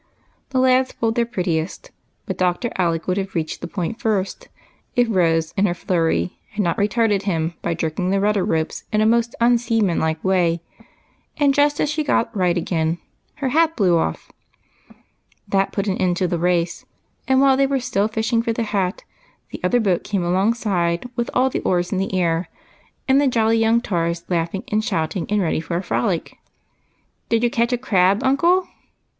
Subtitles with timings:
[0.49, 1.91] The lads pulled their prettiest,
[2.25, 2.71] but Dr.
[2.75, 4.47] Alec would have reached the Point first,
[4.95, 9.01] if Rose, in her flurry, had not retarded him by jerking the rudder ropes in
[9.01, 10.63] a most unseamanlike way,
[11.37, 12.97] and just as she got right again
[13.35, 14.31] her hat blew off.
[15.47, 16.83] That put an end to the race,
[17.27, 19.03] and while they were still fishing for the hat
[19.51, 22.49] the other boat came alongside, with all the oars in the air,
[23.07, 26.37] and the jolly young tars ready for a frolic."
[27.29, 28.67] Did you catch a crab, uncle